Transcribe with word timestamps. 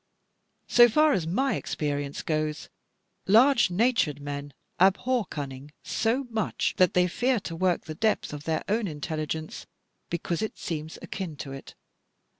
So 0.67 0.89
far 0.89 1.13
as 1.13 1.27
my 1.27 1.53
experience 1.53 2.23
goes, 2.23 2.69
large 3.27 3.69
natured 3.69 4.19
men 4.19 4.51
abhor 4.79 5.25
cunning 5.27 5.69
so 5.83 6.23
much, 6.31 6.73
that 6.77 6.95
they 6.95 7.07
fear 7.07 7.39
to 7.41 7.55
work 7.55 7.85
the 7.85 7.93
depth 7.93 8.33
of 8.33 8.45
their 8.45 8.63
own 8.67 8.87
intelligence, 8.87 9.67
because 10.09 10.41
it 10.41 10.57
seems 10.57 10.97
akin 11.03 11.35
to 11.35 11.51
it. 11.51 11.75